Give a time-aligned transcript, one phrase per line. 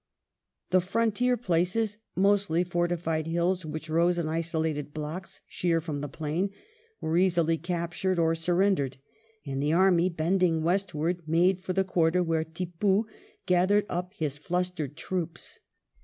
[0.71, 6.49] The frontier places, mostly fortified hills which rose in isolated blocks sheer from the plain,
[6.99, 8.97] were easily captured or surrendered,
[9.45, 13.05] and the army, bending west ward, made for the quarter where Tippoo
[13.45, 15.59] gathered up his flustered troops.